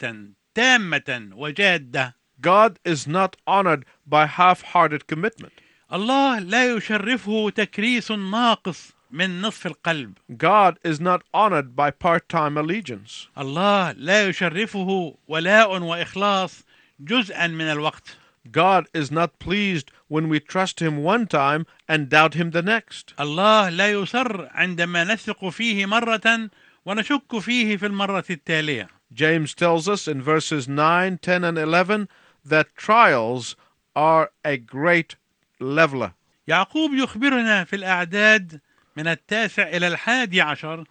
تامة 0.54 1.28
وجادة 1.32 2.16
God 2.42 2.78
is 2.84 3.06
not 3.06 3.36
honored 3.46 3.84
by 4.06 4.26
half 4.26 4.62
hearted 4.62 5.06
commitment. 5.06 5.52
الله 5.92 6.38
لا 6.38 6.76
يشرفه 6.76 7.50
تكريس 7.50 8.10
ناقص 8.12 8.92
من 9.10 9.42
نصف 9.42 9.66
القلب 9.66 10.18
God 10.36 10.78
is 10.84 11.00
not 11.00 11.22
honored 11.34 11.74
by 11.74 11.90
part 11.90 12.28
time 12.28 12.56
allegiance. 12.56 13.28
الله 13.38 13.92
لا 13.92 14.28
يشرفه 14.28 15.16
ولاء 15.28 15.82
وإخلاص 15.82 16.64
جزءا 17.00 17.46
من 17.46 17.64
الوقت 17.64 18.16
God 18.50 18.86
is 18.94 19.10
not 19.10 19.38
pleased 19.38 19.90
when 20.08 20.28
we 20.28 20.40
trust 20.40 20.80
Him 20.80 21.02
one 21.02 21.26
time 21.26 21.66
and 21.88 22.08
doubt 22.08 22.34
Him 22.34 22.50
the 22.50 22.62
next. 22.62 23.14
الله 23.20 23.68
لا 23.68 23.90
يسر 23.90 24.48
عندما 24.50 25.04
نثق 25.04 25.48
فيه 25.48 25.86
مرة 25.86 26.48
ونشك 26.84 27.38
فيه 27.38 27.76
في 27.76 27.86
المرة 27.86 28.24
التالية 28.30 28.88
James 29.14 29.54
tells 29.54 29.88
us 29.88 30.06
in 30.06 30.20
verses 30.20 30.68
9, 30.68 31.18
10, 31.22 31.42
and 31.44 31.56
11 31.58 32.08
that 32.45 32.67
trials 32.75 33.55
are 33.95 34.31
a 34.45 34.57
great 34.57 35.15
leveler. 35.59 36.11
يعقوب 36.47 36.93
يخبرنا 36.93 37.63
في 37.63 37.75
الأعداد 37.75 38.59
من 38.97 39.07
التاسع 39.07 39.63
إلى 39.67 39.87
الحادي 39.87 40.41
عشر 40.41 40.83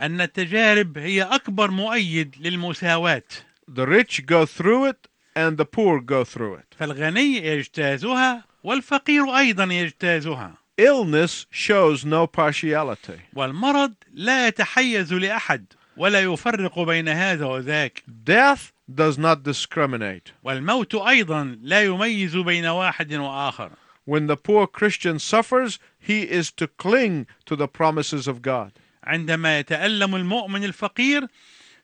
أن 0.00 0.20
التجارب 0.20 0.98
هي 0.98 1.22
أكبر 1.22 1.70
مؤيد 1.70 2.34
للمساواة 2.40 3.22
The 3.70 3.86
rich 3.86 4.26
go 4.26 4.46
through 4.46 4.86
it 4.86 5.08
and 5.36 5.56
the 5.58 5.64
poor 5.64 6.00
go 6.00 6.24
through 6.24 6.54
it. 6.54 6.74
فالغني 6.78 7.46
يجتازها 7.46 8.44
والفقير 8.64 9.36
أيضا 9.38 9.64
يجتازها 9.64 10.54
Illness 10.80 11.46
shows 11.50 12.04
no 12.04 12.26
partiality. 12.26 13.20
والمرض 13.34 13.94
لا 14.12 14.46
يتحيز 14.46 15.12
لأحد 15.12 15.72
ولا 15.96 16.20
يفرق 16.20 16.78
بين 16.78 17.08
هذا 17.08 17.46
وذاك 17.46 18.02
Death 18.30 18.72
does 18.93 19.17
not 19.17 19.43
discriminate. 19.43 20.31
والموت 20.43 20.95
أيضا 20.95 21.57
لا 21.61 21.83
يميز 21.83 22.35
بين 22.35 22.65
واحد 22.65 23.13
وآخر 23.13 23.71
When 24.05 24.27
the 24.27 24.35
poor 24.37 24.67
Christian 24.67 25.17
suffers, 25.17 25.79
he 25.97 26.23
is 26.23 26.51
to 26.51 26.67
cling 26.67 27.25
to 27.45 27.55
the 27.55 27.67
promises 27.67 28.27
of 28.27 28.41
God. 28.41 28.73
عندما 29.03 29.59
يتألم 29.59 30.15
المؤمن 30.15 30.63
الفقير 30.63 31.27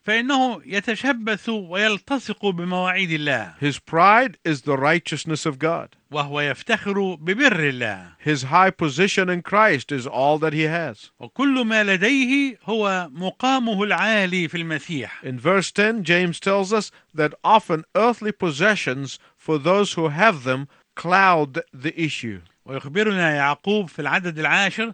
فإنه 0.05 0.61
يتشبث 0.65 1.49
ويلتصق 1.49 2.45
بمواعيد 2.45 3.11
الله 3.11 3.53
His 3.59 3.79
pride 3.79 4.37
is 4.43 4.61
the 4.61 4.77
righteousness 4.77 5.45
of 5.45 5.57
God. 5.57 5.95
وهو 6.11 6.41
يفتخر 6.41 7.15
ببر 7.15 7.69
الله 7.69 8.07
His 8.19 8.43
high 8.43 8.69
position 8.69 9.29
in 9.29 9.41
Christ 9.41 9.91
is 9.91 10.05
all 10.05 10.37
that 10.37 10.53
he 10.53 10.63
has. 10.63 11.11
وكل 11.19 11.65
ما 11.65 11.83
لديه 11.83 12.57
هو 12.63 13.09
مقامه 13.11 13.83
العالي 13.83 14.47
في 14.47 14.57
المسيح 14.57 15.23
In 15.23 15.39
verse 15.39 15.71
10, 15.71 16.03
James 16.03 16.39
tells 16.39 16.71
us 16.71 16.91
that 17.13 17.33
often 17.43 17.83
earthly 17.95 18.31
possessions 18.31 19.17
for 19.37 19.57
those 19.57 19.93
who 19.93 20.09
have 20.09 20.43
them 20.43 20.67
cloud 20.95 21.61
the 21.73 21.93
issue. 21.99 22.41
ويخبرنا 22.65 23.35
يعقوب 23.35 23.89
في 23.89 23.99
العدد 24.01 24.39
العاشر 24.39 24.93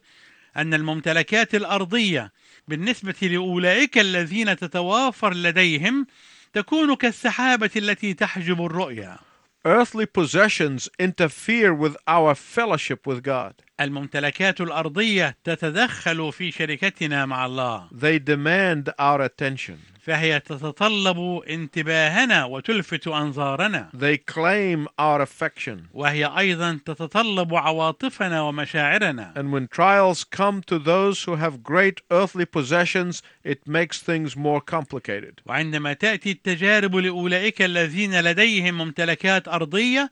أن 0.57 0.73
الممتلكات 0.73 1.55
الأرضية 1.55 2.31
بالنسبة 2.71 3.15
لأولئك 3.21 3.97
الذين 3.97 4.55
تتوافر 4.55 5.33
لديهم 5.33 6.07
تكون 6.53 6.95
كالسحابة 6.95 7.69
التي 7.75 8.13
تحجب 8.13 8.65
الرؤيا 8.65 9.17
Earthly 9.65 10.05
possessions 10.05 10.89
interfere 10.97 11.73
with 11.73 11.95
our 12.07 12.33
fellowship 12.33 13.05
with 13.05 13.21
God. 13.21 13.53
الممتلكات 13.83 14.61
الأرضية 14.61 15.37
تتدخل 15.43 16.31
في 16.31 16.51
شركتنا 16.51 17.25
مع 17.25 17.45
الله 17.45 17.87
They 17.93 18.19
demand 18.19 18.89
our 18.99 19.21
attention. 19.21 19.73
فهي 20.03 20.39
تتطلب 20.39 21.41
انتباهنا 21.49 22.45
وتلفت 22.45 23.07
أنظارنا 23.07 23.89
They 23.97 24.17
claim 24.33 24.87
our 24.99 25.21
affection. 25.21 25.77
وهي 25.93 26.25
أيضا 26.37 26.79
تتطلب 26.85 27.55
عواطفنا 27.55 28.41
ومشاعرنا 28.41 29.33
And 29.35 29.51
when 29.51 29.67
trials 29.67 30.23
come 30.23 30.61
to 30.61 30.79
those 30.79 31.23
who 31.23 31.35
have 31.35 31.63
great 31.63 32.01
earthly 32.11 32.45
possessions, 32.45 33.21
it 33.43 33.67
makes 33.67 33.99
things 34.01 34.35
more 34.35 34.61
complicated. 34.61 35.41
وعندما 35.45 35.93
تأتي 35.93 36.31
التجارب 36.31 36.95
لأولئك 36.95 37.61
الذين 37.61 38.21
لديهم 38.21 38.77
ممتلكات 38.77 39.47
أرضية 39.47 40.09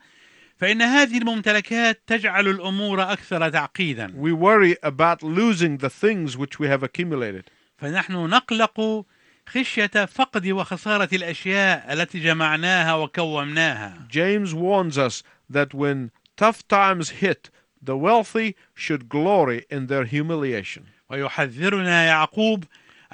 فإن 0.60 0.82
هذه 0.82 1.18
الممتلكات 1.18 2.02
تجعل 2.06 2.48
الأمور 2.48 3.02
أكثر 3.12 3.48
تعقيدا 3.48 4.14
We 4.14 4.32
worry 4.32 4.76
about 4.82 5.22
losing 5.22 5.78
the 5.78 5.90
things 5.90 6.36
which 6.36 6.58
we 6.58 6.68
have 6.68 6.82
accumulated. 6.82 7.44
فنحن 7.78 8.12
نقلق 8.12 9.04
خشية 9.48 10.04
فقد 10.04 10.46
وخسارة 10.46 11.08
الأشياء 11.12 11.92
التي 11.92 12.20
جمعناها 12.20 12.94
وكومناها 12.94 14.08
James 14.10 14.54
warns 14.54 14.98
us 14.98 15.22
that 15.48 15.72
when 15.74 16.10
tough 16.36 16.68
times 16.68 17.10
hit, 17.10 17.50
the 17.82 17.96
wealthy 17.96 18.54
should 18.74 19.08
glory 19.08 19.64
in 19.70 19.86
their 19.86 20.04
humiliation. 20.04 20.82
ويحذرنا 21.10 22.04
يعقوب 22.06 22.64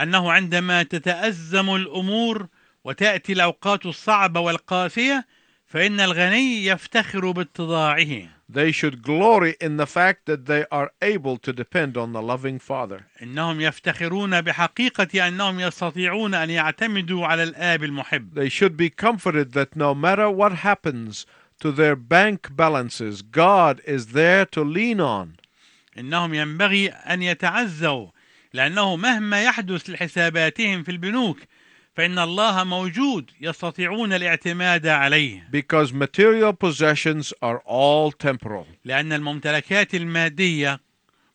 أنه 0.01 0.33
عندما 0.33 0.83
تتأزم 0.83 1.75
الأمور 1.75 2.47
وتأتي 2.85 3.33
الأوقات 3.33 3.87
الصعبة 3.87 4.41
والقاسية 4.41 5.27
فإن 5.67 6.01
الغني 6.01 6.67
يفتخر 6.67 7.31
باتضاعه 7.31 8.29
They 8.49 8.71
should 8.71 9.03
glory 9.03 9.57
in 9.61 9.77
the 9.77 9.87
fact 9.87 10.27
that 10.27 10.47
they 10.47 10.65
are 10.71 10.93
able 11.03 11.37
to 11.39 11.53
depend 11.53 11.97
on 11.97 12.13
the 12.13 12.23
loving 12.23 12.61
Father. 12.61 13.07
إنهم 13.23 13.61
يفتخرون 13.61 14.41
بحقيقة 14.41 15.29
أنهم 15.29 15.61
يستطيعون 15.61 16.35
أن 16.35 16.51
يعتمدوا 16.51 17.27
على 17.27 17.43
الآب 17.43 17.85
المحب 17.85 18.35
They 18.35 18.49
should 18.49 18.77
be 18.77 18.89
comforted 18.91 19.53
that 19.53 19.75
no 19.75 19.95
matter 19.95 20.31
what 20.31 20.53
happens 20.53 21.27
to 21.61 21.73
their 21.73 21.97
bank 21.97 22.55
balances. 22.55 23.23
God 23.23 23.81
is 23.87 24.09
there 24.09 24.45
to 24.47 24.63
lean 24.63 25.01
on. 25.01 25.37
إنهم 25.99 26.35
ينبغي 26.35 26.89
أن 26.89 27.23
يتعزوا 27.23 28.09
لأنه 28.53 28.97
مهما 28.97 29.43
يحدث 29.43 29.91
لحساباتهم 29.91 30.83
في 30.83 30.91
البنوك 30.91 31.39
فإن 31.97 32.19
الله 32.19 32.65
موجود 32.65 33.31
يستطيعون 33.41 34.13
الاعتماد 34.13 34.87
عليه 34.87 35.49
because 35.53 35.93
material 35.93 36.53
possessions 36.53 37.33
are 37.43 37.61
all 37.67 38.13
temporal. 38.13 38.67
لأن 38.85 39.13
الممتلكات 39.13 39.95
المادية 39.95 40.81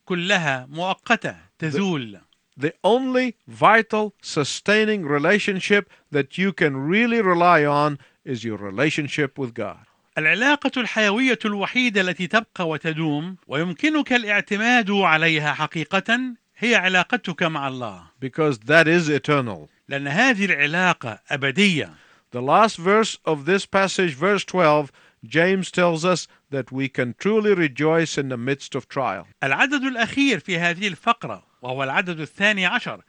كلها 0.04 0.66
مؤقتة 0.70 1.36
تزول 1.58 2.20
The 2.60 2.72
only 2.84 3.34
vital, 3.48 4.12
sustaining 4.22 5.06
relationship 5.06 5.88
that 6.10 6.36
you 6.38 6.52
can 6.52 6.76
really 6.76 7.22
rely 7.22 7.64
on 7.64 7.98
is 8.24 8.44
your 8.44 8.58
relationship 8.58 9.38
with 9.38 9.54
God. 9.54 9.86
العلاقة 10.18 10.70
الحيوية 10.80 11.38
الوحيدة 11.44 12.00
التي 12.00 12.26
تبقى 12.26 12.68
وتدوم 12.68 13.36
ويمكنك 13.46 14.12
الاعتماد 14.12 14.90
عليها 14.90 15.52
حقيقة 15.52 16.20
هي 16.58 16.74
علاقتك 16.76 17.42
مع 17.42 17.68
الله 17.68 18.02
Because 18.20 18.58
that 18.58 18.86
is 18.86 19.08
eternal. 19.08 19.68
لأن 19.92 20.08
هذه 20.08 20.44
العلاقة 20.44 21.20
أبدية 21.30 21.90
The 22.30 22.40
last 22.40 22.78
verse 22.78 23.18
of 23.26 23.44
this 23.44 23.66
passage, 23.66 24.14
verse 24.14 24.42
12, 24.46 24.90
James 25.26 25.70
tells 25.70 26.02
us 26.02 26.26
that 26.50 26.72
we 26.72 26.88
can 26.88 27.14
truly 27.18 27.52
rejoice 27.52 28.16
in 28.16 28.30
the 28.30 28.38
midst 28.38 28.74
of 28.74 28.88
trial. 28.88 29.26
العدد 29.42 29.82
الأخير 29.82 30.38
في 30.40 30.58
هذه 30.58 30.88
الفقرة 30.88 31.42
وهو 31.62 31.84
العدد 31.84 32.20
الثاني 32.20 32.66
عشر 32.66 33.02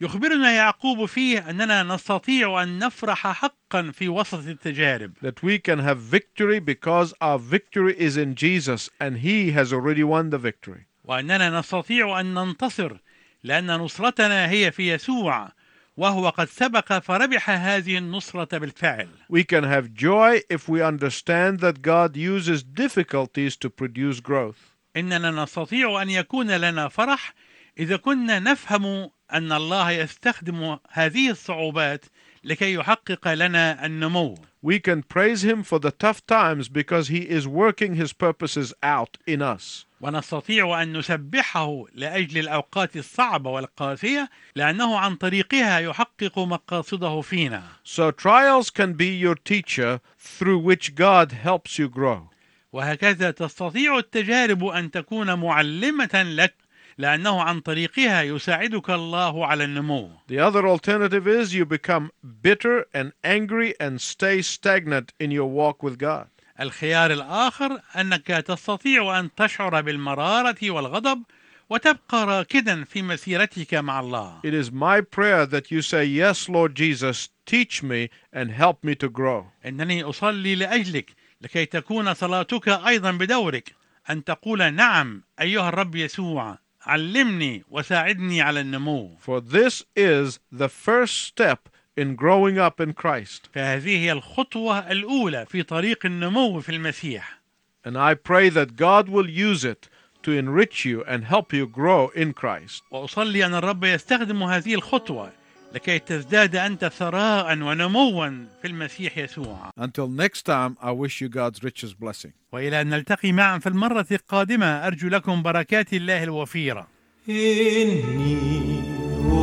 يخبرنا 0.00 0.52
يعقوب 0.52 1.06
فيه 1.06 1.50
أننا 1.50 1.82
نستطيع 1.82 2.62
أن 2.62 2.78
نفرح 2.78 3.26
حقا 3.26 3.90
في 3.92 4.08
وسط 4.08 4.46
التجارب 4.46 5.12
That 5.22 5.42
we 5.42 5.58
can 5.58 5.78
have 5.78 5.98
victory 5.98 6.58
because 6.60 7.14
our 7.22 7.38
victory 7.38 7.94
is 7.98 8.16
in 8.18 8.34
Jesus 8.34 8.90
and 9.00 9.18
He 9.18 9.52
has 9.52 9.72
already 9.72 10.04
won 10.04 10.28
the 10.30 10.38
victory. 10.38 10.86
وأننا 11.04 11.60
نستطيع 11.60 12.20
أن 12.20 12.34
ننتصر 12.34 12.96
لأن 13.44 13.66
نصرتنا 13.76 14.50
هي 14.50 14.70
في 14.72 14.92
يسوع 14.92 15.52
وهو 15.98 16.28
قد 16.28 16.48
سبق 16.48 16.98
فربح 16.98 17.50
هذه 17.50 17.98
النصرة 17.98 18.58
بالفعل 18.58 19.08
We 19.28 19.42
can 19.42 19.64
have 19.64 19.92
joy 19.92 20.40
if 20.48 20.68
we 20.68 20.80
understand 20.80 21.58
that 21.58 21.82
God 21.82 22.16
uses 22.16 22.62
difficulties 22.62 23.56
to 23.56 23.68
produce 23.68 24.20
growth. 24.20 24.76
إننا 24.96 25.30
نستطيع 25.30 26.02
أن 26.02 26.10
يكون 26.10 26.50
لنا 26.50 26.88
فرح 26.88 27.34
إذا 27.78 27.96
كنا 27.96 28.38
نفهم 28.38 29.10
أن 29.32 29.52
الله 29.52 29.90
يستخدم 29.90 30.78
هذه 30.90 31.30
الصعوبات 31.30 32.04
لكي 32.48 32.72
يحقق 32.74 33.28
لنا 33.34 33.86
النمو 33.86 34.34
We 34.62 34.78
can 34.80 35.02
praise 35.02 35.42
Him 35.42 35.62
for 35.62 35.78
the 35.78 35.92
tough 35.92 36.26
times 36.26 36.68
because 36.68 37.08
He 37.08 37.22
is 37.38 37.46
working 37.46 37.94
His 37.94 38.12
purposes 38.12 38.72
out 38.82 39.18
in 39.26 39.40
us. 39.42 39.84
ونستطيع 40.00 40.82
أن 40.82 40.92
نسبحه 40.98 41.84
لأجل 41.94 42.38
الأوقات 42.38 42.96
الصعبة 42.96 43.50
والقاسية 43.50 44.30
لأنه 44.56 44.98
عن 44.98 45.16
طريقها 45.16 45.78
يحقق 45.78 46.38
مقاصده 46.38 47.20
فينا 47.20 47.62
So 47.84 48.10
trials 48.10 48.70
can 48.70 48.92
be 48.94 49.08
your 49.08 49.34
teacher 49.34 50.00
through 50.18 50.58
which 50.58 50.94
God 50.94 51.32
helps 51.32 51.78
you 51.78 51.88
grow. 51.88 52.30
وهكذا 52.72 53.30
تستطيع 53.30 53.98
التجارب 53.98 54.64
أن 54.64 54.90
تكون 54.90 55.34
معلمة 55.38 56.22
لك 56.22 56.54
لأنه 56.98 57.42
عن 57.42 57.60
طريقها 57.60 58.22
يساعدك 58.22 58.90
الله 58.90 59.46
على 59.46 59.64
النمو 59.64 60.10
The 60.28 60.38
other 60.40 60.66
alternative 60.66 61.26
is 61.28 61.54
you 61.54 61.64
become 61.64 62.10
bitter 62.42 62.86
and 62.94 63.12
angry 63.24 63.74
and 63.80 64.00
stay 64.00 64.42
stagnant 64.42 65.12
in 65.20 65.30
your 65.30 65.48
walk 65.48 65.82
with 65.82 65.98
God. 65.98 66.28
الخيار 66.60 67.10
الآخر 67.12 67.80
أنك 67.96 68.26
تستطيع 68.26 69.18
أن 69.20 69.34
تشعر 69.34 69.80
بالمرارة 69.80 70.70
والغضب 70.70 71.22
وتبقى 71.70 72.26
راكدا 72.26 72.84
في 72.84 73.02
مسيرتك 73.02 73.74
مع 73.74 74.00
الله 74.00 74.40
It 74.42 74.54
is 74.54 74.72
my 74.72 75.00
prayer 75.00 75.46
that 75.46 75.70
you 75.70 75.82
say, 75.82 76.04
Yes, 76.04 76.48
Lord 76.48 76.74
Jesus, 76.74 77.28
teach 77.46 77.82
me 77.82 78.10
and 78.32 78.50
help 78.50 78.82
me 78.82 78.94
to 78.96 79.08
grow. 79.08 79.44
إنني 79.66 80.02
أصلي 80.04 80.54
لأجلك 80.54 81.10
لكي 81.40 81.66
تكون 81.66 82.14
صلاتك 82.14 82.68
أيضا 82.68 83.10
بدورك 83.10 83.74
أن 84.10 84.24
تقول 84.24 84.74
نعم 84.74 85.22
أيها 85.40 85.68
الرب 85.68 85.94
يسوع 85.94 86.58
علمني 86.88 87.64
وساعدني 87.70 88.42
على 88.42 88.60
النمو 88.60 89.16
For 89.20 89.40
this 89.40 89.84
is 89.96 90.38
the 90.52 90.68
first 90.68 91.14
step 91.26 91.68
in 91.96 92.14
growing 92.14 92.58
up 92.58 92.80
in 92.80 92.92
Christ. 92.92 93.48
فهذه 93.54 93.98
هي 93.98 94.12
الخطوة 94.12 94.78
الأولى 94.78 95.46
في 95.46 95.62
طريق 95.62 96.06
النمو 96.06 96.60
في 96.60 96.68
المسيح 96.68 97.38
And 97.84 97.96
I 97.96 98.14
pray 98.14 98.48
that 98.50 98.76
God 98.76 99.08
will 99.08 99.28
use 99.28 99.64
it 99.64 99.88
to 100.22 100.32
enrich 100.32 100.84
you 100.84 101.04
and 101.04 101.24
help 101.24 101.52
you 101.52 101.66
grow 101.66 102.08
in 102.14 102.32
Christ. 102.32 102.82
وأصلي 102.90 103.46
أن 103.46 103.54
الرب 103.54 103.84
يستخدم 103.84 104.42
هذه 104.42 104.74
الخطوة 104.74 105.32
لكي 105.74 105.98
تزداد 105.98 106.56
أنت 106.56 106.84
ثراء 106.84 107.52
ونموا 107.52 108.28
في 108.62 108.68
المسيح 108.68 109.18
يسوع. 109.18 109.70
Until 109.80 110.08
next 110.08 110.42
time, 110.42 110.76
I 110.80 110.92
wish 110.92 111.20
you 111.20 111.28
God's 111.28 111.62
richest 111.62 111.94
blessing. 112.04 112.30
وإلى 112.52 112.80
أن 112.80 112.90
نلتقي 112.90 113.32
معا 113.32 113.58
في 113.58 113.68
المرة 113.68 114.06
القادمة 114.12 114.66
أرجو 114.66 115.08
لكم 115.08 115.42
بركات 115.42 115.92
الله 115.92 116.22
الوفيرة. 116.22 116.86
إني 117.28 118.80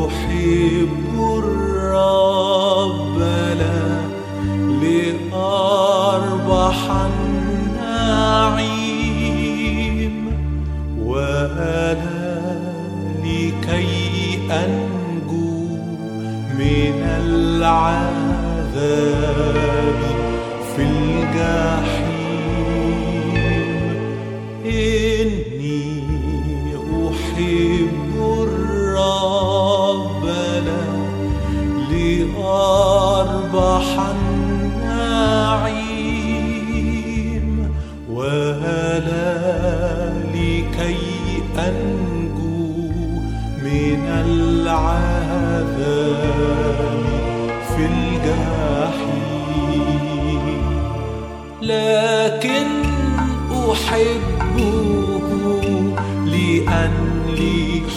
أحب 0.08 1.20
الرب. 1.38 2.35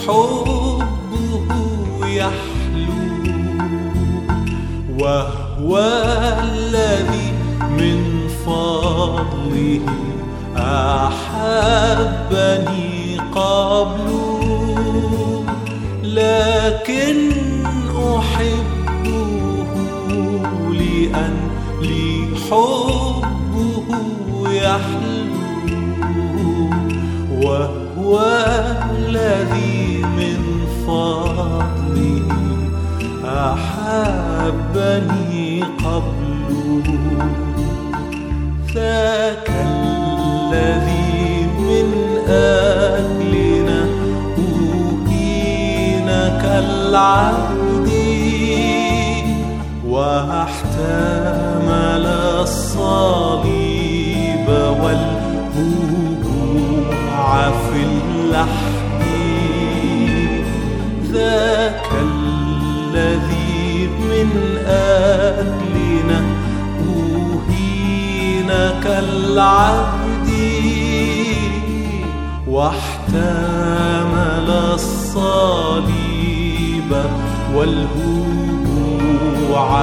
حبه 0.07 0.87
يحلو 2.07 2.93
وهو 4.99 5.77
الذي 6.43 7.33
من 7.77 8.27
فضله 8.45 9.85
أحبني 11.89 13.17
قبله 13.35 14.39
لكن 16.03 17.31
أحبه 18.17 19.67
لأن 20.71 21.35
لي 21.81 22.27
حبه 22.49 23.87
يحلو 24.51 25.39
وهو 27.41 28.19
الذي 29.09 30.05
من 30.17 30.41
فضله 30.87 32.29
أحبني 33.53 35.43
قبله. 35.63 36.87
ذاك 38.73 39.49
الذي 39.49 41.09
من 41.59 41.87
أجلنا 42.29 43.81
أهين 44.37 46.09
كالعبد 46.41 47.89
واحتمل 49.87 51.18
كالعبد 68.89 70.29
واحتمل 72.47 73.19
الصليب 74.73 75.89
والهبوع 77.55 78.91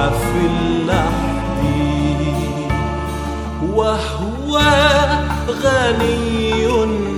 في 0.09 0.41
اللحد 0.51 1.63
وهو 3.73 4.59
غني 5.63 6.47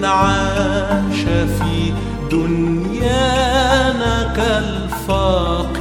عاش 0.06 1.21
في 1.25 1.93
دنيانا 2.32 4.15
كالفقير 4.36 5.80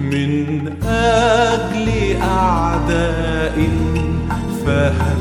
من 0.00 0.72
أجل 0.86 1.88
أعداء 2.22 3.56
فهل 4.66 5.20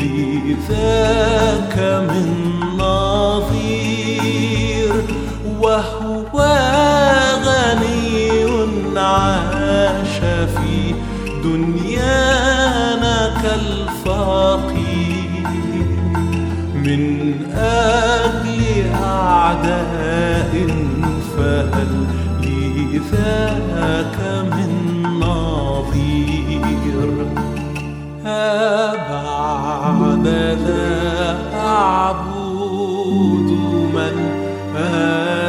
لذاك 0.00 1.76
من 2.10 2.11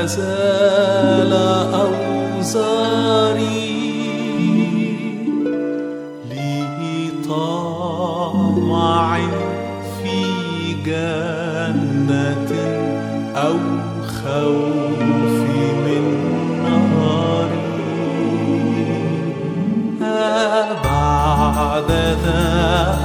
أزال 0.03 1.33
أوزاري 1.73 3.23
لي 6.29 7.11
طمع 7.29 9.09
في 10.03 10.19
جنة 10.85 12.51
أو 13.35 13.57
خوف 14.03 15.37
من 15.85 16.05
نار. 16.63 17.51
أبعد 20.71 21.91
ذا 22.25 22.45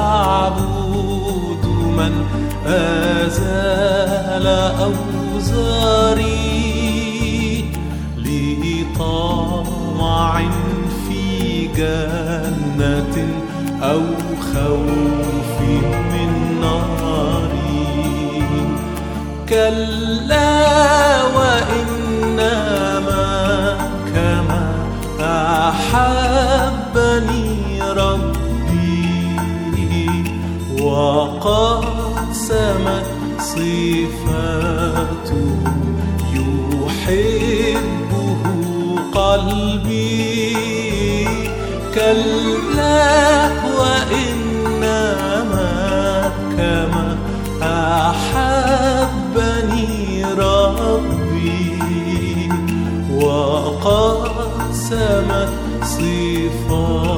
أعبد 0.00 1.64
من 1.98 2.14
أزال 2.66 4.46
أوزاري. 4.46 5.97
خوف 14.40 15.60
من 16.12 16.32
نار 16.60 17.52
كلا 19.48 21.22
وإنما 21.36 22.76
كما 24.14 24.64
أحبني 25.68 26.37
أحبني 49.08 50.24
ربي 50.24 51.78
وقسمت 53.14 54.68
صفاتي 55.84 57.17